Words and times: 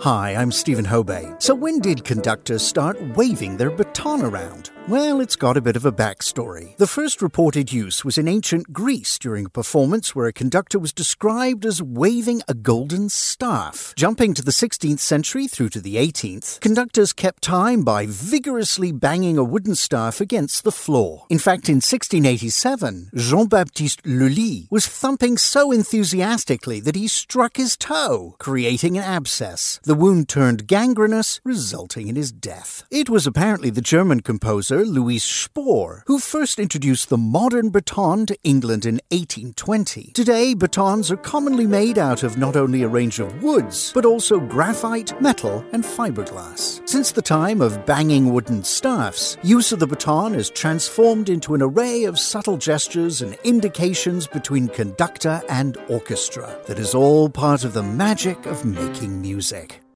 Hi, 0.00 0.34
I'm 0.34 0.50
Steven 0.50 0.86
Hobay. 0.86 1.42
So, 1.42 1.54
when 1.54 1.78
did 1.78 2.06
conductors 2.06 2.66
start 2.66 2.96
waving 3.18 3.58
their 3.58 3.68
baton 3.68 4.22
around? 4.22 4.70
Well, 4.88 5.20
it's 5.20 5.36
got 5.36 5.58
a 5.58 5.60
bit 5.60 5.76
of 5.76 5.84
a 5.84 5.92
backstory. 5.92 6.76
The 6.78 6.86
first 6.86 7.20
reported 7.20 7.70
use 7.70 8.02
was 8.02 8.16
in 8.16 8.26
ancient 8.26 8.72
Greece 8.72 9.18
during 9.18 9.46
a 9.46 9.50
performance 9.50 10.14
where 10.14 10.26
a 10.26 10.32
conductor 10.32 10.78
was 10.78 10.92
described 10.92 11.66
as 11.66 11.82
waving 11.82 12.40
a 12.48 12.54
golden 12.54 13.10
staff. 13.10 13.92
Jumping 13.94 14.32
to 14.34 14.42
the 14.42 14.50
16th 14.50 14.98
century 14.98 15.46
through 15.46 15.68
to 15.68 15.80
the 15.80 15.96
18th, 15.96 16.60
conductors 16.60 17.12
kept 17.12 17.42
time 17.42 17.84
by 17.84 18.06
vigorously 18.08 18.90
banging 18.90 19.36
a 19.36 19.44
wooden 19.44 19.74
staff 19.74 20.18
against 20.18 20.64
the 20.64 20.72
floor. 20.72 21.26
In 21.28 21.38
fact, 21.38 21.68
in 21.68 21.76
1687, 21.76 23.10
Jean 23.14 23.46
Baptiste 23.48 24.04
Lully 24.06 24.66
was 24.70 24.88
thumping 24.88 25.36
so 25.36 25.70
enthusiastically 25.70 26.80
that 26.80 26.96
he 26.96 27.06
struck 27.06 27.58
his 27.58 27.76
toe, 27.76 28.34
creating 28.38 28.96
an 28.96 29.04
abscess. 29.04 29.78
The 29.90 29.96
wound 29.96 30.28
turned 30.28 30.68
gangrenous, 30.68 31.40
resulting 31.42 32.06
in 32.06 32.14
his 32.14 32.30
death. 32.30 32.84
It 32.92 33.10
was 33.10 33.26
apparently 33.26 33.70
the 33.70 33.80
German 33.80 34.20
composer 34.20 34.84
Louis 34.84 35.18
Spohr 35.18 36.04
who 36.06 36.20
first 36.20 36.60
introduced 36.60 37.08
the 37.08 37.18
modern 37.18 37.70
baton 37.70 38.24
to 38.26 38.38
England 38.44 38.86
in 38.86 39.00
1820. 39.10 40.12
Today, 40.14 40.54
batons 40.54 41.10
are 41.10 41.16
commonly 41.16 41.66
made 41.66 41.98
out 41.98 42.22
of 42.22 42.38
not 42.38 42.54
only 42.54 42.84
a 42.84 42.88
range 42.88 43.18
of 43.18 43.42
woods, 43.42 43.90
but 43.92 44.04
also 44.04 44.38
graphite, 44.38 45.20
metal, 45.20 45.64
and 45.72 45.82
fiberglass. 45.82 46.88
Since 46.88 47.10
the 47.10 47.20
time 47.20 47.60
of 47.60 47.84
banging 47.84 48.32
wooden 48.32 48.62
staffs, 48.62 49.38
use 49.42 49.72
of 49.72 49.80
the 49.80 49.88
baton 49.88 50.36
is 50.36 50.50
transformed 50.50 51.28
into 51.28 51.56
an 51.56 51.62
array 51.62 52.04
of 52.04 52.16
subtle 52.16 52.58
gestures 52.58 53.22
and 53.22 53.36
indications 53.42 54.28
between 54.28 54.68
conductor 54.68 55.42
and 55.48 55.76
orchestra 55.88 56.60
that 56.66 56.78
is 56.78 56.94
all 56.94 57.28
part 57.28 57.64
of 57.64 57.72
the 57.72 57.82
magic 57.82 58.46
of 58.46 58.64
making 58.64 59.20
music. 59.20 59.79